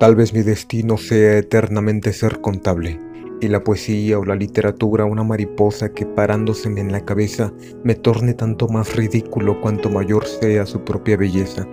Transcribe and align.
Tal 0.00 0.16
vez 0.16 0.32
mi 0.32 0.40
destino 0.40 0.96
sea 0.96 1.36
eternamente 1.36 2.14
ser 2.14 2.40
contable, 2.40 2.98
y 3.38 3.48
la 3.48 3.62
poesía 3.62 4.18
o 4.18 4.24
la 4.24 4.34
literatura 4.34 5.04
una 5.04 5.24
mariposa 5.24 5.92
que 5.92 6.06
parándoseme 6.06 6.80
en 6.80 6.90
la 6.90 7.04
cabeza 7.04 7.52
me 7.84 7.94
torne 7.94 8.32
tanto 8.32 8.66
más 8.66 8.96
ridículo 8.96 9.60
cuanto 9.60 9.90
mayor 9.90 10.24
sea 10.24 10.64
su 10.64 10.82
propia 10.86 11.18
belleza. 11.18 11.68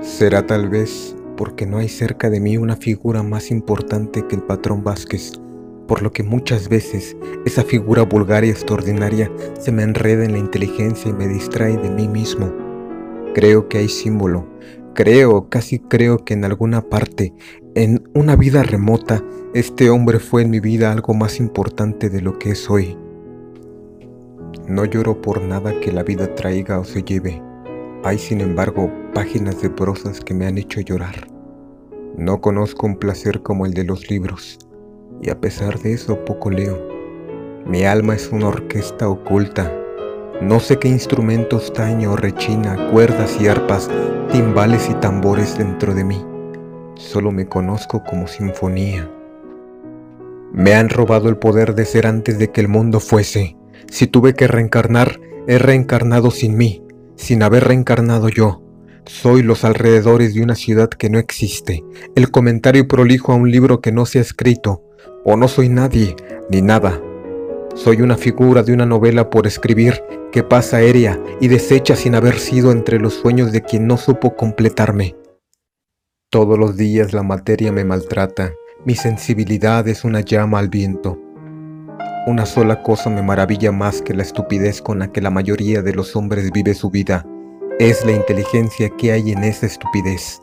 Será 0.00 0.46
tal 0.46 0.70
vez 0.70 1.14
porque 1.36 1.66
no 1.66 1.76
hay 1.76 1.90
cerca 1.90 2.30
de 2.30 2.40
mí 2.40 2.56
una 2.56 2.76
figura 2.76 3.22
más 3.22 3.50
importante 3.50 4.26
que 4.26 4.36
el 4.36 4.42
patrón 4.42 4.82
Vázquez, 4.82 5.32
por 5.86 6.00
lo 6.00 6.12
que 6.12 6.22
muchas 6.22 6.70
veces 6.70 7.14
esa 7.44 7.62
figura 7.62 8.04
vulgar 8.04 8.46
y 8.46 8.48
extraordinaria 8.48 9.30
se 9.60 9.70
me 9.70 9.82
enreda 9.82 10.24
en 10.24 10.32
la 10.32 10.38
inteligencia 10.38 11.10
y 11.10 11.12
me 11.12 11.28
distrae 11.28 11.76
de 11.76 11.90
mí 11.90 12.08
mismo. 12.08 12.50
Creo 13.34 13.68
que 13.68 13.76
hay 13.78 13.88
símbolo, 13.90 14.46
Creo, 14.94 15.48
casi 15.48 15.80
creo 15.80 16.24
que 16.24 16.34
en 16.34 16.44
alguna 16.44 16.80
parte, 16.80 17.34
en 17.74 18.08
una 18.14 18.36
vida 18.36 18.62
remota, 18.62 19.24
este 19.52 19.90
hombre 19.90 20.20
fue 20.20 20.42
en 20.42 20.50
mi 20.50 20.60
vida 20.60 20.92
algo 20.92 21.14
más 21.14 21.40
importante 21.40 22.08
de 22.10 22.20
lo 22.20 22.38
que 22.38 22.50
es 22.50 22.70
hoy. 22.70 22.96
No 24.68 24.84
lloro 24.84 25.20
por 25.20 25.42
nada 25.42 25.80
que 25.80 25.90
la 25.90 26.04
vida 26.04 26.32
traiga 26.36 26.78
o 26.78 26.84
se 26.84 27.02
lleve. 27.02 27.42
Hay, 28.04 28.18
sin 28.18 28.40
embargo, 28.40 28.88
páginas 29.12 29.60
de 29.60 29.68
prosas 29.68 30.20
que 30.20 30.32
me 30.32 30.46
han 30.46 30.58
hecho 30.58 30.80
llorar. 30.80 31.26
No 32.16 32.40
conozco 32.40 32.86
un 32.86 32.96
placer 32.96 33.42
como 33.42 33.66
el 33.66 33.74
de 33.74 33.82
los 33.82 34.08
libros, 34.08 34.60
y 35.20 35.28
a 35.30 35.40
pesar 35.40 35.80
de 35.80 35.94
eso 35.94 36.24
poco 36.24 36.50
leo. 36.50 36.80
Mi 37.66 37.82
alma 37.82 38.14
es 38.14 38.30
una 38.30 38.46
orquesta 38.46 39.08
oculta 39.08 39.72
no 40.44 40.60
sé 40.60 40.78
qué 40.78 40.88
instrumentos 40.88 41.72
taño 41.72 42.16
rechina, 42.16 42.90
cuerdas 42.90 43.40
y 43.40 43.48
arpas, 43.48 43.90
timbales 44.30 44.90
y 44.90 44.94
tambores 44.94 45.56
dentro 45.56 45.94
de 45.94 46.04
mí. 46.04 46.22
Solo 46.96 47.32
me 47.32 47.46
conozco 47.46 48.04
como 48.04 48.28
sinfonía. 48.28 49.10
Me 50.52 50.74
han 50.74 50.90
robado 50.90 51.30
el 51.30 51.38
poder 51.38 51.74
de 51.74 51.86
ser 51.86 52.06
antes 52.06 52.38
de 52.38 52.50
que 52.50 52.60
el 52.60 52.68
mundo 52.68 53.00
fuese. 53.00 53.56
Si 53.90 54.06
tuve 54.06 54.34
que 54.34 54.46
reencarnar, 54.46 55.18
he 55.48 55.58
reencarnado 55.58 56.30
sin 56.30 56.58
mí, 56.58 56.82
sin 57.16 57.42
haber 57.42 57.64
reencarnado 57.64 58.28
yo. 58.28 58.62
Soy 59.06 59.42
los 59.42 59.64
alrededores 59.64 60.34
de 60.34 60.42
una 60.42 60.54
ciudad 60.54 60.90
que 60.90 61.08
no 61.08 61.18
existe, 61.18 61.84
el 62.14 62.30
comentario 62.30 62.86
prolijo 62.86 63.32
a 63.32 63.36
un 63.36 63.50
libro 63.50 63.80
que 63.80 63.92
no 63.92 64.06
se 64.06 64.18
ha 64.18 64.22
escrito, 64.22 64.82
o 65.24 65.36
no 65.36 65.48
soy 65.48 65.68
nadie, 65.68 66.16
ni 66.50 66.62
nada, 66.62 67.00
soy 67.74 68.02
una 68.02 68.16
figura 68.16 68.62
de 68.62 68.72
una 68.72 68.86
novela 68.86 69.28
por 69.30 69.46
escribir 69.46 70.00
que 70.34 70.42
pasa 70.42 70.78
aérea 70.78 71.16
y 71.40 71.46
desecha 71.46 71.94
sin 71.94 72.16
haber 72.16 72.40
sido 72.40 72.72
entre 72.72 72.98
los 72.98 73.14
sueños 73.14 73.52
de 73.52 73.62
quien 73.62 73.86
no 73.86 73.96
supo 73.96 74.34
completarme. 74.34 75.14
Todos 76.28 76.58
los 76.58 76.76
días 76.76 77.12
la 77.12 77.22
materia 77.22 77.70
me 77.70 77.84
maltrata, 77.84 78.50
mi 78.84 78.96
sensibilidad 78.96 79.86
es 79.86 80.02
una 80.02 80.22
llama 80.22 80.58
al 80.58 80.70
viento. 80.70 81.20
Una 82.26 82.46
sola 82.46 82.82
cosa 82.82 83.10
me 83.10 83.22
maravilla 83.22 83.70
más 83.70 84.02
que 84.02 84.12
la 84.12 84.24
estupidez 84.24 84.82
con 84.82 84.98
la 84.98 85.12
que 85.12 85.20
la 85.20 85.30
mayoría 85.30 85.82
de 85.82 85.94
los 85.94 86.16
hombres 86.16 86.50
vive 86.50 86.74
su 86.74 86.90
vida, 86.90 87.24
es 87.78 88.04
la 88.04 88.10
inteligencia 88.10 88.90
que 88.90 89.12
hay 89.12 89.30
en 89.30 89.44
esa 89.44 89.66
estupidez. 89.66 90.42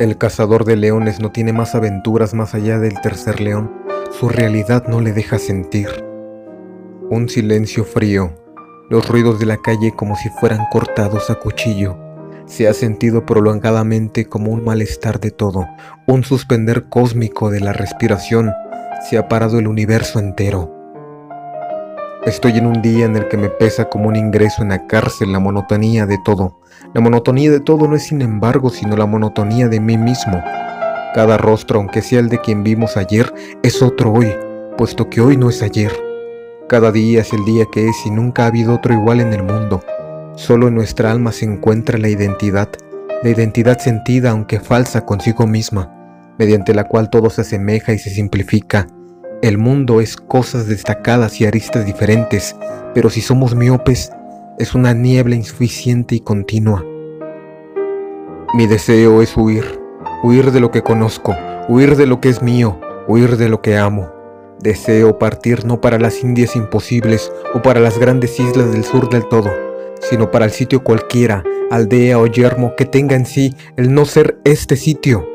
El 0.00 0.18
cazador 0.18 0.64
de 0.64 0.74
leones 0.74 1.20
no 1.20 1.30
tiene 1.30 1.52
más 1.52 1.76
aventuras 1.76 2.34
más 2.34 2.52
allá 2.52 2.80
del 2.80 3.00
tercer 3.00 3.40
león 3.40 3.70
su 4.10 4.28
realidad 4.28 4.88
no 4.88 5.00
le 5.00 5.12
deja 5.12 5.38
sentir. 5.38 5.86
Un 7.10 7.28
silencio 7.28 7.84
frío, 7.84 8.32
los 8.88 9.08
ruidos 9.08 9.38
de 9.38 9.46
la 9.46 9.56
calle 9.56 9.92
como 9.92 10.16
si 10.16 10.28
fueran 10.28 10.66
cortados 10.70 11.30
a 11.30 11.36
cuchillo. 11.36 11.96
Se 12.46 12.68
ha 12.68 12.74
sentido 12.74 13.26
prolongadamente 13.26 14.26
como 14.26 14.52
un 14.52 14.64
malestar 14.64 15.18
de 15.18 15.32
todo, 15.32 15.66
un 16.06 16.22
suspender 16.22 16.88
cósmico 16.88 17.50
de 17.50 17.60
la 17.60 17.72
respiración. 17.72 18.52
Se 19.08 19.18
ha 19.18 19.28
parado 19.28 19.58
el 19.58 19.66
universo 19.66 20.20
entero. 20.20 20.72
Estoy 22.24 22.58
en 22.58 22.66
un 22.66 22.82
día 22.82 23.04
en 23.04 23.16
el 23.16 23.28
que 23.28 23.36
me 23.36 23.48
pesa 23.48 23.88
como 23.88 24.08
un 24.08 24.16
ingreso 24.16 24.62
en 24.62 24.70
la 24.70 24.86
cárcel 24.86 25.32
la 25.32 25.40
monotonía 25.40 26.06
de 26.06 26.18
todo. 26.24 26.60
La 26.94 27.00
monotonía 27.00 27.50
de 27.50 27.60
todo 27.60 27.88
no 27.88 27.96
es 27.96 28.04
sin 28.04 28.22
embargo 28.22 28.70
sino 28.70 28.96
la 28.96 29.06
monotonía 29.06 29.68
de 29.68 29.80
mí 29.80 29.98
mismo. 29.98 30.42
Cada 31.14 31.38
rostro, 31.38 31.78
aunque 31.78 32.02
sea 32.02 32.20
el 32.20 32.28
de 32.28 32.40
quien 32.40 32.62
vimos 32.62 32.96
ayer, 32.96 33.32
es 33.62 33.82
otro 33.82 34.12
hoy, 34.12 34.32
puesto 34.76 35.08
que 35.08 35.20
hoy 35.20 35.36
no 35.36 35.48
es 35.48 35.62
ayer. 35.62 36.05
Cada 36.68 36.90
día 36.90 37.20
es 37.20 37.32
el 37.32 37.44
día 37.44 37.64
que 37.70 37.88
es 37.88 38.04
y 38.06 38.10
nunca 38.10 38.42
ha 38.42 38.46
habido 38.46 38.74
otro 38.74 38.92
igual 38.92 39.20
en 39.20 39.32
el 39.32 39.44
mundo. 39.44 39.84
Solo 40.34 40.66
en 40.66 40.74
nuestra 40.74 41.12
alma 41.12 41.30
se 41.30 41.44
encuentra 41.44 41.96
la 41.96 42.08
identidad, 42.08 42.68
la 43.22 43.30
identidad 43.30 43.78
sentida 43.78 44.32
aunque 44.32 44.58
falsa 44.58 45.06
consigo 45.06 45.46
misma, 45.46 45.92
mediante 46.40 46.74
la 46.74 46.88
cual 46.88 47.08
todo 47.08 47.30
se 47.30 47.42
asemeja 47.42 47.92
y 47.92 48.00
se 48.00 48.10
simplifica. 48.10 48.88
El 49.42 49.58
mundo 49.58 50.00
es 50.00 50.16
cosas 50.16 50.66
destacadas 50.66 51.40
y 51.40 51.46
aristas 51.46 51.86
diferentes, 51.86 52.56
pero 52.94 53.10
si 53.10 53.20
somos 53.20 53.54
miopes, 53.54 54.10
es 54.58 54.74
una 54.74 54.92
niebla 54.92 55.36
insuficiente 55.36 56.16
y 56.16 56.20
continua. 56.20 56.84
Mi 58.54 58.66
deseo 58.66 59.22
es 59.22 59.36
huir, 59.36 59.80
huir 60.24 60.50
de 60.50 60.58
lo 60.58 60.72
que 60.72 60.82
conozco, 60.82 61.36
huir 61.68 61.94
de 61.94 62.06
lo 62.06 62.20
que 62.20 62.28
es 62.28 62.42
mío, 62.42 62.80
huir 63.06 63.36
de 63.36 63.48
lo 63.48 63.62
que 63.62 63.76
amo. 63.76 64.15
Deseo 64.60 65.18
partir 65.18 65.64
no 65.64 65.80
para 65.80 65.98
las 65.98 66.22
Indias 66.22 66.56
imposibles 66.56 67.30
o 67.54 67.62
para 67.62 67.80
las 67.80 67.98
grandes 67.98 68.40
islas 68.40 68.72
del 68.72 68.84
sur 68.84 69.08
del 69.10 69.28
todo, 69.28 69.50
sino 70.00 70.30
para 70.30 70.46
el 70.46 70.50
sitio 70.50 70.82
cualquiera, 70.82 71.44
aldea 71.70 72.18
o 72.18 72.26
yermo 72.26 72.74
que 72.76 72.86
tenga 72.86 73.16
en 73.16 73.26
sí 73.26 73.54
el 73.76 73.92
no 73.92 74.04
ser 74.04 74.38
este 74.44 74.76
sitio. 74.76 75.28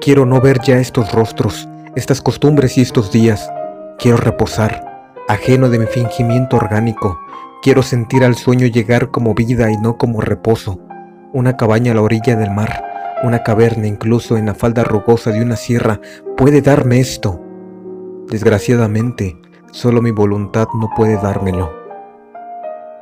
Quiero 0.00 0.26
no 0.26 0.40
ver 0.40 0.60
ya 0.60 0.78
estos 0.78 1.12
rostros, 1.12 1.68
estas 1.96 2.20
costumbres 2.20 2.76
y 2.76 2.82
estos 2.82 3.10
días. 3.10 3.50
Quiero 3.98 4.18
reposar, 4.18 5.12
ajeno 5.28 5.68
de 5.68 5.78
mi 5.78 5.86
fingimiento 5.86 6.56
orgánico. 6.56 7.18
Quiero 7.62 7.82
sentir 7.82 8.24
al 8.24 8.36
sueño 8.36 8.66
llegar 8.66 9.10
como 9.10 9.34
vida 9.34 9.70
y 9.70 9.76
no 9.76 9.96
como 9.96 10.20
reposo. 10.20 10.78
Una 11.32 11.56
cabaña 11.56 11.92
a 11.92 11.94
la 11.94 12.02
orilla 12.02 12.36
del 12.36 12.50
mar, 12.50 12.84
una 13.22 13.42
caverna 13.42 13.86
incluso 13.86 14.36
en 14.36 14.46
la 14.46 14.54
falda 14.54 14.82
rugosa 14.84 15.30
de 15.30 15.42
una 15.42 15.56
sierra 15.56 16.00
puede 16.36 16.62
darme 16.62 17.00
esto. 17.00 17.40
Desgraciadamente, 18.30 19.36
solo 19.72 20.00
mi 20.02 20.12
voluntad 20.12 20.68
no 20.72 20.88
puede 20.96 21.16
dármelo. 21.16 21.72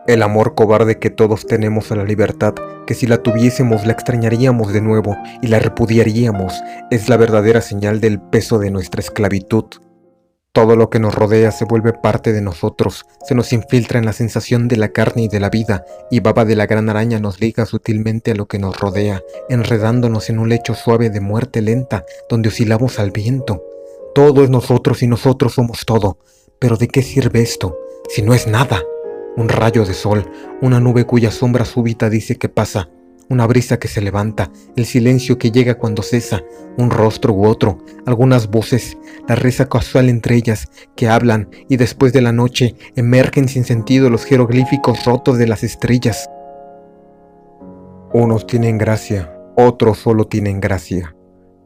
El 0.07 0.23
amor 0.23 0.55
cobarde 0.55 0.99
que 0.99 1.11
todos 1.11 1.47
tenemos 1.47 1.93
a 1.93 1.97
la 1.97 2.05
libertad, 2.05 2.55
que 2.87 2.95
si 2.95 3.07
la 3.07 3.19
tuviésemos 3.19 3.85
la 3.85 3.93
extrañaríamos 3.93 4.73
de 4.73 4.81
nuevo 4.81 5.15
y 5.43 5.49
la 5.49 5.59
repudiaríamos, 5.59 6.55
es 6.91 7.11
la 7.11 7.19
verdadera 7.19 7.61
señal 7.61 8.01
del 8.01 8.19
peso 8.19 8.59
de 8.59 8.71
nuestra 8.71 9.03
esclavitud. 9.03 9.67
Todo 10.53 10.77
lo 10.77 10.89
que 10.89 10.99
nos 10.99 11.15
rodea 11.15 11.51
se 11.51 11.67
vuelve 11.67 11.93
parte 11.93 12.33
de 12.33 12.41
nosotros, 12.41 13.05
se 13.23 13.35
nos 13.35 13.53
infiltra 13.53 13.99
en 13.99 14.07
la 14.07 14.15
sensación 14.15 14.67
de 14.67 14.79
la 14.79 14.89
carne 14.89 15.25
y 15.25 15.29
de 15.29 15.41
la 15.41 15.51
vida, 15.51 15.85
y 16.11 16.21
baba 16.21 16.47
de 16.47 16.57
la 16.57 16.65
gran 16.65 16.89
araña 16.89 17.21
nos 17.21 17.39
liga 17.39 17.67
sutilmente 17.67 18.31
a 18.31 18.35
lo 18.35 18.47
que 18.49 18.59
nos 18.59 18.81
rodea, 18.81 19.21
enredándonos 19.51 20.31
en 20.31 20.39
un 20.39 20.49
lecho 20.49 20.75
suave 20.75 21.11
de 21.11 21.21
muerte 21.21 21.61
lenta, 21.61 22.07
donde 22.31 22.49
oscilamos 22.49 22.99
al 22.99 23.11
viento. 23.11 23.63
Todo 24.19 24.43
es 24.43 24.51
nosotros 24.51 25.05
y 25.05 25.07
nosotros 25.07 25.55
somos 25.55 25.87
todo. 25.87 26.19
Pero 26.59 26.77
¿de 26.77 26.89
qué 26.89 27.03
sirve 27.03 27.41
esto 27.41 27.79
si 28.09 28.21
no 28.21 28.35
es 28.35 28.49
nada? 28.49 28.83
Un 29.37 29.49
rayo 29.49 29.85
de 29.85 29.95
sol, 29.95 30.29
una 30.61 30.81
nube 30.81 31.05
cuya 31.05 31.31
sombra 31.31 31.65
súbita 31.65 32.11
dice 32.11 32.35
que 32.35 32.49
pasa, 32.49 32.89
una 33.29 33.47
brisa 33.47 33.79
que 33.79 33.87
se 33.87 34.01
levanta, 34.01 34.51
el 34.75 34.87
silencio 34.87 35.39
que 35.39 35.53
llega 35.53 35.79
cuando 35.79 36.03
cesa, 36.03 36.43
un 36.77 36.91
rostro 36.91 37.33
u 37.33 37.47
otro, 37.47 37.79
algunas 38.07 38.51
voces, 38.51 38.99
la 39.29 39.37
risa 39.37 39.69
casual 39.69 40.09
entre 40.09 40.35
ellas, 40.35 40.69
que 40.97 41.07
hablan 41.07 41.49
y 41.69 41.77
después 41.77 42.13
de 42.13 42.23
la 42.23 42.33
noche 42.33 42.75
emergen 42.97 43.47
sin 43.47 43.63
sentido 43.63 44.11
los 44.11 44.25
jeroglíficos 44.25 45.05
rotos 45.05 45.39
de 45.39 45.47
las 45.47 45.63
estrellas. 45.63 46.29
Unos 48.13 48.49
tienen 48.49 48.79
gracia, 48.79 49.33
otros 49.57 49.99
solo 49.99 50.27
tienen 50.27 50.59
gracia. 50.59 51.15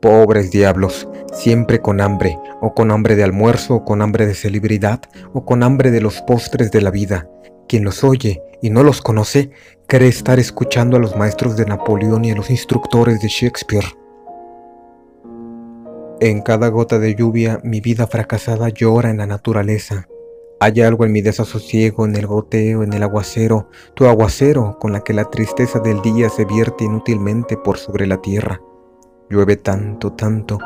Pobres 0.02 0.50
diablos, 0.50 1.08
siempre 1.32 1.78
con 1.78 2.00
hambre, 2.00 2.36
o 2.60 2.74
con 2.74 2.90
hambre 2.90 3.14
de 3.14 3.22
almuerzo, 3.22 3.76
o 3.76 3.84
con 3.84 4.02
hambre 4.02 4.26
de 4.26 4.34
celebridad, 4.34 5.00
o 5.32 5.44
con 5.44 5.62
hambre 5.62 5.92
de 5.92 6.00
los 6.00 6.22
postres 6.22 6.72
de 6.72 6.80
la 6.80 6.90
vida. 6.90 7.30
Quien 7.68 7.84
los 7.84 8.02
oye 8.02 8.42
y 8.60 8.70
no 8.70 8.82
los 8.82 9.00
conoce, 9.00 9.50
cree 9.86 10.08
estar 10.08 10.40
escuchando 10.40 10.96
a 10.96 11.00
los 11.00 11.14
maestros 11.14 11.56
de 11.56 11.66
Napoleón 11.66 12.24
y 12.24 12.32
a 12.32 12.34
los 12.34 12.50
instructores 12.50 13.20
de 13.20 13.28
Shakespeare. 13.28 13.86
En 16.18 16.42
cada 16.42 16.66
gota 16.66 16.98
de 16.98 17.14
lluvia 17.14 17.60
mi 17.62 17.80
vida 17.80 18.08
fracasada 18.08 18.70
llora 18.70 19.08
en 19.08 19.18
la 19.18 19.28
naturaleza. 19.28 20.08
Hay 20.58 20.80
algo 20.80 21.04
en 21.04 21.12
mi 21.12 21.22
desasosiego, 21.22 22.06
en 22.06 22.16
el 22.16 22.26
goteo, 22.26 22.82
en 22.82 22.92
el 22.92 23.04
aguacero, 23.04 23.68
tu 23.94 24.06
aguacero 24.06 24.78
con 24.80 24.92
la 24.92 25.04
que 25.04 25.12
la 25.12 25.30
tristeza 25.30 25.78
del 25.78 26.02
día 26.02 26.28
se 26.28 26.44
vierte 26.44 26.82
inútilmente 26.82 27.56
por 27.56 27.78
sobre 27.78 28.08
la 28.08 28.20
tierra. 28.20 28.60
Llueve 29.32 29.56
tanto, 29.56 30.12
tanto, 30.12 30.58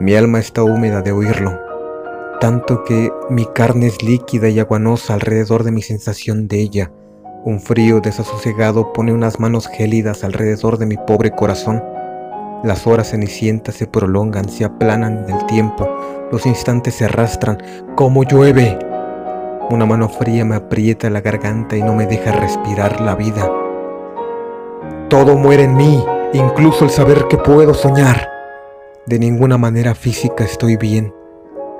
mi 0.00 0.16
alma 0.16 0.40
está 0.40 0.64
húmeda 0.64 1.02
de 1.02 1.12
oírlo, 1.12 1.56
tanto 2.40 2.82
que 2.82 3.12
mi 3.30 3.46
carne 3.46 3.86
es 3.86 4.02
líquida 4.02 4.48
y 4.48 4.58
aguanosa 4.58 5.14
alrededor 5.14 5.62
de 5.62 5.70
mi 5.70 5.82
sensación 5.82 6.48
de 6.48 6.58
ella. 6.58 6.90
Un 7.44 7.60
frío 7.60 8.00
desasosegado 8.00 8.92
pone 8.92 9.12
unas 9.12 9.38
manos 9.38 9.68
gélidas 9.68 10.24
alrededor 10.24 10.78
de 10.78 10.86
mi 10.86 10.96
pobre 10.96 11.30
corazón. 11.30 11.80
Las 12.64 12.88
horas 12.88 13.10
cenicientas 13.10 13.76
se 13.76 13.86
prolongan, 13.86 14.48
se 14.48 14.64
aplanan 14.64 15.24
en 15.24 15.36
el 15.36 15.46
tiempo, 15.46 15.88
los 16.32 16.44
instantes 16.44 16.96
se 16.96 17.04
arrastran 17.04 17.62
como 17.94 18.24
llueve. 18.24 18.76
Una 19.70 19.86
mano 19.86 20.08
fría 20.08 20.44
me 20.44 20.56
aprieta 20.56 21.08
la 21.08 21.20
garganta 21.20 21.76
y 21.76 21.84
no 21.84 21.94
me 21.94 22.08
deja 22.08 22.32
respirar 22.32 23.00
la 23.00 23.14
vida. 23.14 23.48
Todo 25.08 25.36
muere 25.36 25.62
en 25.62 25.76
mí, 25.76 26.04
incluso 26.32 26.84
el 26.84 26.90
saber 26.90 27.26
que 27.28 27.38
puedo 27.38 27.74
soñar. 27.74 28.28
De 29.06 29.18
ninguna 29.18 29.56
manera 29.56 29.94
física 29.94 30.44
estoy 30.44 30.76
bien. 30.76 31.14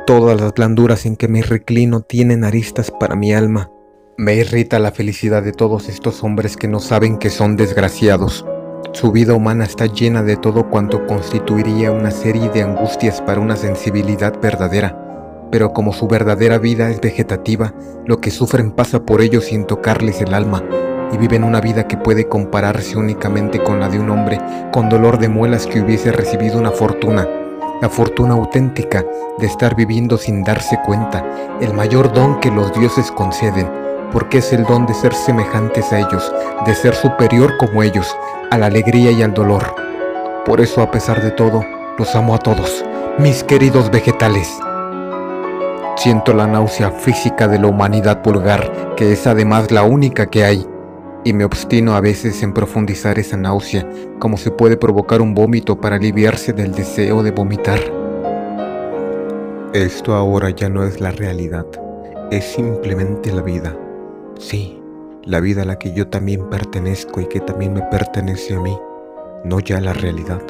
Todas 0.07 0.41
las 0.41 0.55
blanduras 0.55 1.05
en 1.05 1.17
que 1.17 1.29
me 1.29 1.43
reclino 1.43 2.01
tienen 2.01 2.45
aristas 2.45 2.91
para 2.91 3.15
mi 3.15 3.35
alma. 3.35 3.71
Me 4.17 4.35
irrita 4.35 4.79
la 4.79 4.91
felicidad 4.91 5.43
de 5.43 5.53
todos 5.53 5.89
estos 5.89 6.25
hombres 6.25 6.57
que 6.57 6.67
no 6.67 6.81
saben 6.81 7.19
que 7.19 7.31
son 7.31 7.57
desgraciados. 7.57 8.47
Su 8.93 9.13
vida 9.13 9.35
humana 9.35 9.65
está 9.65 9.87
llena 9.87 10.23
de 10.23 10.37
todo 10.37 10.71
cuanto 10.71 11.07
constituiría 11.07 11.93
una 11.93 12.11
serie 12.11 12.49
de 12.49 12.63
angustias 12.63 13.21
para 13.21 13.41
una 13.41 13.57
sensibilidad 13.57 14.41
verdadera. 14.41 15.05
Pero 15.53 15.73
como 15.73 15.93
su 15.93 16.09
verdadera 16.09 16.59
vida 16.59 16.91
es 16.91 17.01
vegetativa, 17.01 17.75
lo 18.07 18.21
que 18.21 18.31
sufren 18.31 18.73
pasa 18.73 19.05
por 19.05 19.21
ellos 19.21 19.45
sin 19.45 19.67
tocarles 19.67 20.21
el 20.21 20.35
alma, 20.35 20.65
y 21.13 21.17
viven 21.17 21.45
una 21.45 21.61
vida 21.61 21.87
que 21.87 21.97
puede 21.97 22.29
compararse 22.29 22.97
únicamente 22.97 23.63
con 23.63 23.81
la 23.81 23.89
de 23.89 23.99
un 23.99 24.11
hombre 24.11 24.41
con 24.73 24.89
dolor 24.89 25.19
de 25.19 25.29
muelas 25.29 25.67
que 25.67 25.81
hubiese 25.81 26.13
recibido 26.13 26.59
una 26.59 26.71
fortuna, 26.71 27.27
la 27.81 27.89
fortuna 27.89 28.35
auténtica 28.35 29.05
de 29.39 29.47
estar 29.47 29.75
viviendo 29.75 30.19
sin 30.19 30.43
darse 30.45 30.79
cuenta, 30.85 31.25
el 31.61 31.73
mayor 31.75 32.13
don 32.13 32.41
que 32.41 32.51
los 32.51 32.73
dioses 32.75 33.11
conceden, 33.13 33.71
porque 34.13 34.39
es 34.39 34.53
el 34.53 34.65
don 34.65 34.87
de 34.87 34.95
ser 34.95 35.15
semejantes 35.15 35.93
a 35.93 35.99
ellos, 35.99 36.33
de 36.67 36.75
ser 36.75 36.95
superior 36.95 37.57
como 37.59 37.83
ellos, 37.83 38.17
a 38.51 38.59
la 38.59 38.67
alegría 38.67 39.11
y 39.11 39.23
al 39.23 39.35
dolor. 39.35 39.75
Por 40.45 40.61
eso, 40.61 40.83
a 40.83 40.91
pesar 40.91 41.23
de 41.23 41.31
todo, 41.31 41.65
los 41.99 42.15
amo 42.15 42.35
a 42.35 42.39
todos, 42.39 42.85
mis 43.19 43.45
queridos 43.45 43.91
vegetales. 43.91 44.49
Siento 45.97 46.33
la 46.33 46.47
náusea 46.47 46.91
física 46.91 47.49
de 47.49 47.59
la 47.59 47.67
humanidad 47.67 48.23
vulgar, 48.23 48.95
que 48.97 49.13
es 49.13 49.27
además 49.27 49.71
la 49.71 49.83
única 49.83 50.27
que 50.27 50.45
hay 50.45 50.67
y 51.29 51.35
me 51.35 51.45
obstino 51.45 51.95
a 51.95 52.01
veces 52.01 52.43
en 52.43 52.55
profundizar 52.55 53.19
esa 53.19 53.37
náusea, 53.37 53.87
como 54.19 54.39
se 54.39 54.51
puede 54.51 54.79
provocar 54.79 55.21
un 55.21 55.35
vómito 55.35 55.79
para 55.79 55.97
aliviarse 55.97 56.55
del 56.55 56.73
deseo 56.73 57.23
de 57.23 57.33
vomitar. 57.33 57.79
Esto 59.75 60.15
ahora 60.15 60.49
ya 60.49 60.71
no 60.71 60.85
es 60.85 61.03
la 61.03 61.11
realidad, 61.11 61.67
es 62.31 62.45
simplemente 62.47 63.31
la 63.31 63.43
vida. 63.43 63.77
Sí, 64.39 64.81
la 65.23 65.41
vida 65.41 65.63
a 65.63 65.65
la 65.67 65.79
que 65.79 65.93
yo 65.93 66.09
también 66.09 66.49
pertenezco 66.49 67.21
y 67.21 67.27
que 67.27 67.41
también 67.41 67.75
me 67.75 67.83
pertenece 67.83 68.55
a 68.55 68.61
mí, 68.61 68.75
no 69.45 69.61
ya 69.61 69.83
la 69.83 69.93
realidad, 69.93 70.41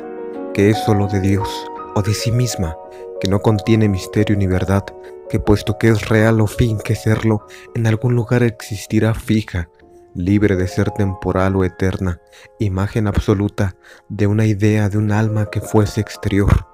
que 0.54 0.70
es 0.70 0.78
solo 0.84 1.08
de 1.08 1.20
Dios 1.20 1.48
o 1.96 2.02
de 2.02 2.14
sí 2.14 2.30
misma, 2.30 2.76
que 3.20 3.28
no 3.28 3.40
contiene 3.40 3.88
misterio 3.88 4.36
ni 4.36 4.46
verdad, 4.46 4.84
que 5.28 5.40
puesto 5.40 5.76
que 5.76 5.88
es 5.88 6.08
real 6.08 6.40
o 6.40 6.46
fin 6.46 6.78
que 6.78 6.94
serlo, 6.94 7.44
en 7.75 7.88
algún 7.88 8.14
lugar 8.14 8.44
existirá 8.44 9.12
fija, 9.12 9.69
libre 10.18 10.56
de 10.56 10.66
ser 10.66 10.90
temporal 10.90 11.54
o 11.54 11.64
eterna, 11.64 12.20
imagen 12.58 13.06
absoluta 13.06 13.76
de 14.08 14.26
una 14.26 14.46
idea 14.46 14.88
de 14.88 14.98
un 14.98 15.12
alma 15.12 15.46
que 15.46 15.60
fuese 15.60 16.00
exterior. 16.00 16.66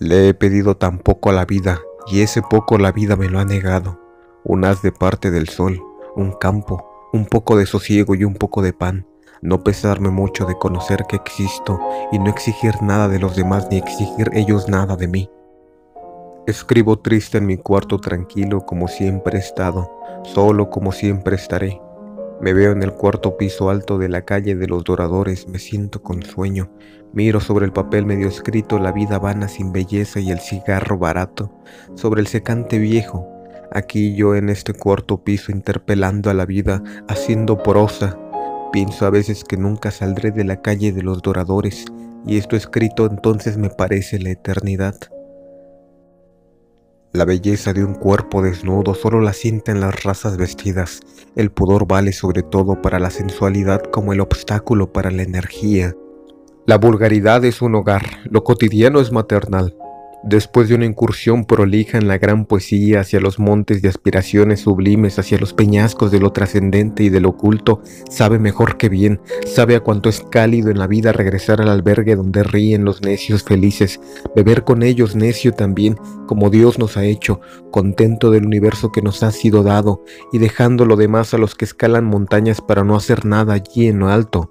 Le 0.00 0.28
he 0.28 0.34
pedido 0.34 0.76
tan 0.76 0.98
poco 0.98 1.30
a 1.30 1.32
la 1.32 1.44
vida, 1.44 1.80
y 2.08 2.22
ese 2.22 2.42
poco 2.42 2.76
la 2.76 2.90
vida 2.90 3.14
me 3.14 3.28
lo 3.28 3.38
ha 3.38 3.44
negado. 3.44 4.00
Un 4.42 4.64
haz 4.64 4.82
de 4.82 4.90
parte 4.90 5.30
del 5.30 5.48
sol, 5.48 5.80
un 6.16 6.32
campo, 6.32 7.08
un 7.12 7.24
poco 7.26 7.56
de 7.56 7.66
sosiego 7.66 8.16
y 8.16 8.24
un 8.24 8.34
poco 8.34 8.62
de 8.62 8.72
pan. 8.72 9.06
No 9.40 9.62
pesarme 9.62 10.10
mucho 10.10 10.44
de 10.44 10.58
conocer 10.58 11.04
que 11.08 11.16
existo 11.16 11.80
y 12.10 12.18
no 12.18 12.30
exigir 12.30 12.82
nada 12.82 13.06
de 13.06 13.20
los 13.20 13.36
demás 13.36 13.68
ni 13.70 13.78
exigir 13.78 14.30
ellos 14.32 14.68
nada 14.68 14.96
de 14.96 15.06
mí. 15.06 15.30
Escribo 16.46 16.96
triste 17.00 17.38
en 17.38 17.46
mi 17.46 17.56
cuarto 17.56 17.98
tranquilo 17.98 18.64
como 18.64 18.86
siempre 18.86 19.36
he 19.36 19.40
estado, 19.40 19.90
solo 20.22 20.70
como 20.70 20.92
siempre 20.92 21.34
estaré. 21.34 21.80
Me 22.40 22.52
veo 22.52 22.70
en 22.70 22.84
el 22.84 22.92
cuarto 22.92 23.36
piso 23.36 23.68
alto 23.68 23.98
de 23.98 24.08
la 24.08 24.24
calle 24.24 24.54
de 24.54 24.68
los 24.68 24.84
doradores, 24.84 25.48
me 25.48 25.58
siento 25.58 26.04
con 26.04 26.22
sueño, 26.22 26.70
miro 27.12 27.40
sobre 27.40 27.64
el 27.64 27.72
papel 27.72 28.06
medio 28.06 28.28
escrito 28.28 28.78
la 28.78 28.92
vida 28.92 29.18
vana 29.18 29.48
sin 29.48 29.72
belleza 29.72 30.20
y 30.20 30.30
el 30.30 30.38
cigarro 30.38 30.98
barato, 30.98 31.50
sobre 31.96 32.20
el 32.20 32.28
secante 32.28 32.78
viejo, 32.78 33.26
aquí 33.72 34.14
yo 34.14 34.36
en 34.36 34.48
este 34.48 34.72
cuarto 34.72 35.24
piso 35.24 35.50
interpelando 35.50 36.30
a 36.30 36.34
la 36.34 36.46
vida, 36.46 36.80
haciendo 37.08 37.60
prosa. 37.60 38.16
Pienso 38.72 39.04
a 39.04 39.10
veces 39.10 39.42
que 39.42 39.56
nunca 39.56 39.90
saldré 39.90 40.30
de 40.30 40.44
la 40.44 40.62
calle 40.62 40.92
de 40.92 41.02
los 41.02 41.22
doradores, 41.22 41.86
y 42.24 42.38
esto 42.38 42.54
escrito 42.54 43.04
entonces 43.06 43.56
me 43.56 43.68
parece 43.68 44.20
la 44.20 44.30
eternidad. 44.30 44.94
La 47.16 47.24
belleza 47.24 47.72
de 47.72 47.82
un 47.82 47.94
cuerpo 47.94 48.42
desnudo 48.42 48.94
solo 48.94 49.22
la 49.22 49.32
sienten 49.32 49.80
las 49.80 50.04
razas 50.04 50.36
vestidas. 50.36 51.00
El 51.34 51.50
pudor 51.50 51.88
vale 51.88 52.12
sobre 52.12 52.42
todo 52.42 52.82
para 52.82 52.98
la 52.98 53.08
sensualidad 53.08 53.80
como 53.84 54.12
el 54.12 54.20
obstáculo 54.20 54.92
para 54.92 55.10
la 55.10 55.22
energía. 55.22 55.94
La 56.66 56.76
vulgaridad 56.76 57.42
es 57.46 57.62
un 57.62 57.74
hogar, 57.74 58.02
lo 58.24 58.44
cotidiano 58.44 59.00
es 59.00 59.12
maternal. 59.12 59.74
Después 60.22 60.68
de 60.68 60.74
una 60.74 60.86
incursión 60.86 61.44
prolija 61.44 61.98
en 61.98 62.08
la 62.08 62.18
gran 62.18 62.46
poesía 62.46 63.00
hacia 63.00 63.20
los 63.20 63.38
montes 63.38 63.80
de 63.80 63.88
aspiraciones 63.88 64.60
sublimes, 64.60 65.18
hacia 65.18 65.38
los 65.38 65.52
peñascos 65.52 66.10
de 66.10 66.18
lo 66.18 66.32
trascendente 66.32 67.04
y 67.04 67.10
de 67.10 67.20
lo 67.20 67.28
oculto, 67.28 67.80
sabe 68.10 68.38
mejor 68.38 68.76
que 68.76 68.88
bien, 68.88 69.20
sabe 69.46 69.76
a 69.76 69.80
cuánto 69.80 70.08
es 70.08 70.20
cálido 70.20 70.70
en 70.70 70.78
la 70.78 70.88
vida 70.88 71.12
regresar 71.12 71.60
al 71.60 71.68
albergue 71.68 72.16
donde 72.16 72.42
ríen 72.42 72.84
los 72.84 73.02
necios 73.02 73.44
felices, 73.44 74.00
beber 74.34 74.64
con 74.64 74.82
ellos 74.82 75.14
necio 75.14 75.52
también, 75.52 75.96
como 76.26 76.50
Dios 76.50 76.78
nos 76.78 76.96
ha 76.96 77.04
hecho, 77.04 77.40
contento 77.70 78.30
del 78.30 78.46
universo 78.46 78.90
que 78.90 79.02
nos 79.02 79.22
ha 79.22 79.30
sido 79.30 79.62
dado, 79.62 80.02
y 80.32 80.38
dejando 80.38 80.86
lo 80.86 80.96
demás 80.96 81.34
a 81.34 81.38
los 81.38 81.54
que 81.54 81.66
escalan 81.66 82.04
montañas 82.04 82.60
para 82.60 82.82
no 82.82 82.96
hacer 82.96 83.26
nada 83.26 83.54
allí 83.54 83.86
en 83.86 84.00
lo 84.00 84.08
alto. 84.08 84.50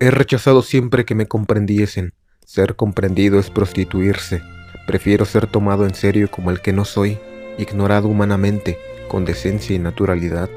He 0.00 0.10
rechazado 0.10 0.62
siempre 0.62 1.04
que 1.04 1.16
me 1.16 1.26
comprendiesen, 1.26 2.12
ser 2.48 2.76
comprendido 2.76 3.38
es 3.38 3.50
prostituirse. 3.50 4.40
Prefiero 4.86 5.26
ser 5.26 5.46
tomado 5.46 5.84
en 5.84 5.94
serio 5.94 6.30
como 6.30 6.50
el 6.50 6.62
que 6.62 6.72
no 6.72 6.86
soy, 6.86 7.18
ignorado 7.58 8.08
humanamente, 8.08 8.78
con 9.06 9.26
decencia 9.26 9.76
y 9.76 9.78
naturalidad. 9.78 10.48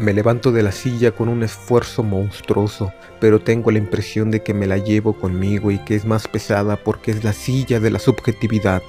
Me 0.00 0.12
levanto 0.12 0.50
de 0.50 0.64
la 0.64 0.72
silla 0.72 1.12
con 1.12 1.28
un 1.28 1.44
esfuerzo 1.44 2.02
monstruoso, 2.02 2.92
pero 3.20 3.38
tengo 3.38 3.70
la 3.70 3.78
impresión 3.78 4.32
de 4.32 4.42
que 4.42 4.52
me 4.52 4.66
la 4.66 4.78
llevo 4.78 5.12
conmigo 5.12 5.70
y 5.70 5.78
que 5.78 5.94
es 5.94 6.04
más 6.04 6.26
pesada 6.26 6.74
porque 6.74 7.12
es 7.12 7.22
la 7.22 7.32
silla 7.32 7.78
de 7.78 7.92
la 7.92 8.00
subjetividad. 8.00 8.82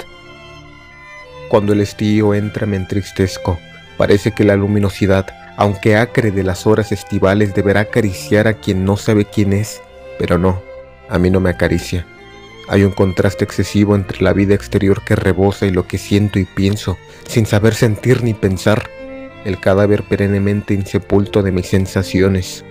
Cuando 1.47 1.73
el 1.73 1.81
estío 1.81 2.33
entra 2.33 2.65
me 2.65 2.77
entristezco. 2.77 3.59
Parece 3.99 4.31
que 4.31 4.45
la 4.45 4.55
luminosidad, 4.55 5.27
aunque 5.57 5.95
acre 5.95 6.31
de 6.31 6.41
las 6.41 6.65
horas 6.65 6.91
estivales, 6.91 7.53
deberá 7.53 7.81
acariciar 7.81 8.47
a 8.47 8.55
quien 8.55 8.83
no 8.83 8.97
sabe 8.97 9.25
quién 9.25 9.53
es, 9.53 9.79
pero 10.17 10.39
no 10.39 10.70
a 11.11 11.19
mí 11.19 11.29
no 11.29 11.39
me 11.39 11.51
acaricia. 11.51 12.07
Hay 12.67 12.83
un 12.83 12.91
contraste 12.91 13.43
excesivo 13.43 13.95
entre 13.95 14.23
la 14.23 14.33
vida 14.33 14.55
exterior 14.55 15.03
que 15.03 15.15
rebosa 15.15 15.65
y 15.65 15.71
lo 15.71 15.85
que 15.85 15.97
siento 15.97 16.39
y 16.39 16.45
pienso, 16.45 16.97
sin 17.27 17.45
saber 17.45 17.75
sentir 17.75 18.23
ni 18.23 18.33
pensar, 18.33 18.89
el 19.43 19.59
cadáver 19.59 20.03
perennemente 20.03 20.73
insepulto 20.73 21.43
de 21.43 21.51
mis 21.51 21.67
sensaciones. 21.67 22.63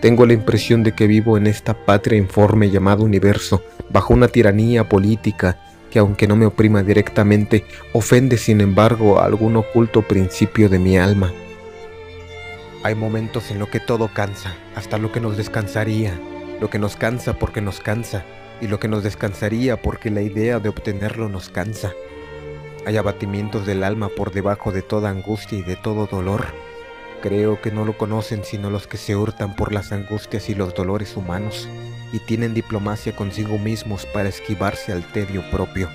Tengo 0.00 0.26
la 0.26 0.32
impresión 0.32 0.82
de 0.82 0.92
que 0.92 1.06
vivo 1.06 1.36
en 1.36 1.46
esta 1.46 1.84
patria 1.86 2.18
informe 2.18 2.70
llamada 2.70 3.02
universo, 3.02 3.62
bajo 3.90 4.12
una 4.12 4.28
tiranía 4.28 4.88
política 4.88 5.60
que 5.90 5.98
aunque 5.98 6.26
no 6.26 6.36
me 6.36 6.46
oprima 6.46 6.82
directamente, 6.82 7.64
ofende 7.92 8.36
sin 8.36 8.60
embargo 8.60 9.18
a 9.18 9.24
algún 9.24 9.56
oculto 9.56 10.02
principio 10.02 10.68
de 10.68 10.78
mi 10.78 10.98
alma. 10.98 11.32
Hay 12.82 12.94
momentos 12.94 13.50
en 13.50 13.58
los 13.58 13.68
que 13.68 13.80
todo 13.80 14.08
cansa, 14.08 14.54
hasta 14.74 14.98
lo 14.98 15.10
que 15.12 15.20
nos 15.20 15.36
descansaría, 15.36 16.18
lo 16.60 16.70
que 16.70 16.78
nos 16.78 16.96
cansa 16.96 17.34
porque 17.34 17.60
nos 17.60 17.80
cansa 17.80 18.24
y 18.60 18.66
lo 18.66 18.80
que 18.80 18.88
nos 18.88 19.02
descansaría 19.02 19.80
porque 19.80 20.10
la 20.10 20.22
idea 20.22 20.58
de 20.58 20.68
obtenerlo 20.68 21.28
nos 21.28 21.48
cansa. 21.48 21.92
Hay 22.86 22.96
abatimientos 22.96 23.66
del 23.66 23.84
alma 23.84 24.08
por 24.08 24.32
debajo 24.32 24.72
de 24.72 24.82
toda 24.82 25.10
angustia 25.10 25.58
y 25.58 25.62
de 25.62 25.76
todo 25.76 26.06
dolor. 26.06 26.46
Creo 27.22 27.60
que 27.60 27.70
no 27.70 27.84
lo 27.84 27.96
conocen 27.96 28.44
sino 28.44 28.70
los 28.70 28.86
que 28.86 28.96
se 28.96 29.16
hurtan 29.16 29.56
por 29.56 29.72
las 29.72 29.92
angustias 29.92 30.48
y 30.48 30.54
los 30.54 30.74
dolores 30.74 31.16
humanos 31.16 31.68
y 32.12 32.20
tienen 32.20 32.54
diplomacia 32.54 33.14
consigo 33.14 33.58
mismos 33.58 34.06
para 34.06 34.28
esquivarse 34.28 34.92
al 34.92 35.04
tedio 35.12 35.42
propio, 35.50 35.88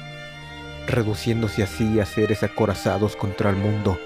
reduciéndose 0.88 1.64
así 1.64 2.00
a 2.00 2.06
seres 2.06 2.44
acorazados 2.44 3.16
contra 3.16 3.50
el 3.50 3.56
mundo 3.56 3.98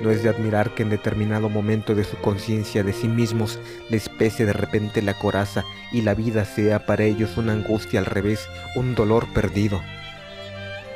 no 0.00 0.10
es 0.10 0.22
de 0.22 0.28
admirar 0.28 0.74
que 0.74 0.82
en 0.82 0.90
determinado 0.90 1.48
momento 1.48 1.94
de 1.94 2.04
su 2.04 2.16
conciencia 2.16 2.82
de 2.82 2.92
sí 2.92 3.08
mismos 3.08 3.58
les 3.88 4.08
pese 4.08 4.44
de 4.44 4.52
repente 4.52 5.02
la 5.02 5.14
coraza 5.14 5.64
y 5.92 6.02
la 6.02 6.14
vida 6.14 6.44
sea 6.44 6.84
para 6.86 7.04
ellos 7.04 7.36
una 7.36 7.52
angustia 7.52 8.00
al 8.00 8.06
revés, 8.06 8.48
un 8.74 8.94
dolor 8.94 9.26
perdido. 9.32 9.80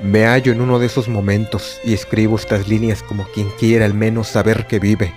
Me 0.03 0.25
hallo 0.25 0.53
en 0.53 0.61
uno 0.61 0.79
de 0.79 0.87
esos 0.87 1.09
momentos 1.09 1.79
y 1.85 1.93
escribo 1.93 2.37
estas 2.37 2.69
líneas 2.69 3.03
como 3.03 3.25
quien 3.35 3.49
quiera 3.59 3.85
al 3.85 3.95
menos 3.95 4.29
saber 4.29 4.67
que 4.67 4.79
vive. 4.79 5.13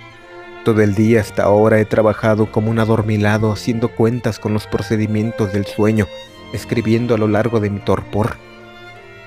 Todo 0.64 0.82
el 0.82 0.94
día 0.94 1.20
hasta 1.20 1.42
ahora 1.42 1.80
he 1.80 1.84
trabajado 1.84 2.50
como 2.50 2.70
un 2.70 2.78
adormilado 2.78 3.52
haciendo 3.52 3.88
cuentas 3.88 4.38
con 4.38 4.52
los 4.52 4.66
procedimientos 4.66 5.52
del 5.52 5.66
sueño, 5.66 6.06
escribiendo 6.52 7.14
a 7.14 7.18
lo 7.18 7.28
largo 7.28 7.60
de 7.60 7.70
mi 7.70 7.80
torpor. 7.80 8.36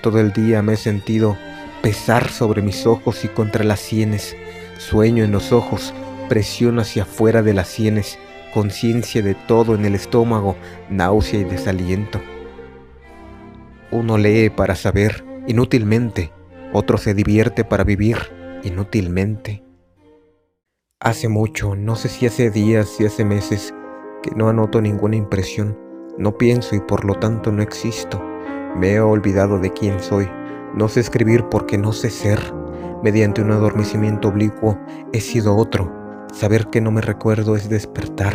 Todo 0.02 0.20
el 0.20 0.32
día 0.32 0.62
me 0.62 0.74
he 0.74 0.78
sentido 0.78 1.38
pesar 1.82 2.30
sobre 2.30 2.62
mis 2.62 2.86
ojos 2.86 3.24
y 3.24 3.28
contra 3.28 3.64
las 3.64 3.80
sienes, 3.80 4.36
sueño 4.79 5.24
en 5.24 5.31
los 5.31 5.51
ojos, 5.51 5.93
presión 6.29 6.79
hacia 6.79 7.03
afuera 7.03 7.41
de 7.41 7.53
las 7.53 7.67
sienes, 7.67 8.19
conciencia 8.53 9.22
de 9.22 9.36
todo 9.36 9.75
en 9.75 9.86
el 9.86 9.96
estómago, 9.96 10.55
náusea 10.89 11.41
y 11.41 11.43
desaliento. 11.43 12.22
Uno 13.91 14.17
lee 14.17 14.50
para 14.50 14.75
saber, 14.75 15.24
inútilmente, 15.48 16.31
otro 16.74 16.98
se 16.98 17.13
divierte 17.13 17.63
para 17.63 17.84
vivir, 17.84 18.17
inútilmente. 18.63 19.63
Hace 21.00 21.29
mucho, 21.29 21.75
no 21.75 21.96
sé 21.96 22.10
si 22.10 22.25
hace 22.25 22.50
días, 22.50 22.89
si 22.89 23.05
hace 23.05 23.24
meses, 23.24 23.74
que 24.24 24.31
no 24.31 24.50
anoto 24.50 24.81
ninguna 24.81 25.15
impresión, 25.15 25.77
no 26.17 26.38
pienso 26.38 26.75
y 26.75 26.79
por 26.79 27.05
lo 27.05 27.15
tanto 27.15 27.51
no 27.51 27.62
existo. 27.62 28.22
Me 28.75 28.93
he 28.93 29.00
olvidado 29.00 29.60
de 29.60 29.72
quién 29.72 30.00
soy, 30.00 30.27
no 30.74 30.89
sé 30.89 31.00
escribir 31.00 31.46
porque 31.50 31.77
no 31.77 31.93
sé 31.93 32.10
ser. 32.10 32.57
Mediante 33.04 33.42
un 33.42 33.51
adormecimiento 33.51 34.30
oblicuo 34.30 34.77
he 35.13 35.22
sido 35.22 35.56
otro. 35.56 35.92
Saber 36.34 36.68
que 36.68 36.82
no 36.82 36.92
me 36.92 37.01
recuerdo 37.01 37.56
es 37.56 37.70
despertar. 37.70 38.34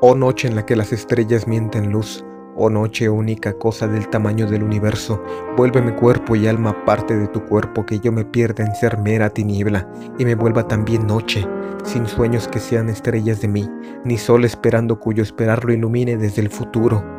Oh 0.00 0.14
noche 0.14 0.48
en 0.48 0.54
la 0.54 0.64
que 0.64 0.76
las 0.76 0.92
estrellas 0.92 1.48
mienten 1.48 1.90
luz, 1.90 2.24
Oh 2.60 2.70
noche 2.70 3.08
única 3.08 3.52
cosa 3.52 3.86
del 3.86 4.08
tamaño 4.08 4.48
del 4.48 4.64
universo, 4.64 5.22
vuélveme 5.56 5.94
cuerpo 5.94 6.34
y 6.34 6.48
alma 6.48 6.84
parte 6.84 7.16
de 7.16 7.28
tu 7.28 7.44
cuerpo, 7.44 7.86
que 7.86 8.00
yo 8.00 8.10
me 8.10 8.24
pierda 8.24 8.64
en 8.64 8.74
ser 8.74 8.98
mera 8.98 9.30
tiniebla 9.30 9.88
y 10.18 10.24
me 10.24 10.34
vuelva 10.34 10.66
también 10.66 11.06
noche, 11.06 11.46
sin 11.84 12.08
sueños 12.08 12.48
que 12.48 12.58
sean 12.58 12.88
estrellas 12.88 13.40
de 13.40 13.46
mí, 13.46 13.70
ni 14.04 14.18
sol 14.18 14.44
esperando 14.44 14.98
cuyo 14.98 15.22
esperar 15.22 15.64
lo 15.64 15.72
ilumine 15.72 16.16
desde 16.16 16.42
el 16.42 16.50
futuro. 16.50 17.17